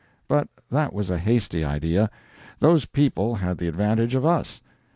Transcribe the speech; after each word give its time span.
But 0.27 0.47
that 0.71 0.93
was 0.93 1.11
a 1.11 1.19
hasty 1.19 1.63
idea. 1.63 2.09
Those 2.57 2.85
people 2.85 3.35
had 3.35 3.59
the 3.59 3.67
advantage 3.67 4.15
of 4.15 4.25
US. 4.25 4.63